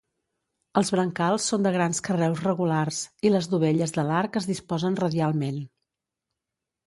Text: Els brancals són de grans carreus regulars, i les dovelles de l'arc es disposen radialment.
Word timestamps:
Els 0.79 0.87
brancals 0.93 1.49
són 1.51 1.65
de 1.67 1.73
grans 1.75 1.99
carreus 2.07 2.41
regulars, 2.45 3.01
i 3.29 3.31
les 3.33 3.49
dovelles 3.53 3.93
de 3.97 4.05
l'arc 4.07 4.41
es 4.41 4.47
disposen 4.53 4.97
radialment. 5.05 5.61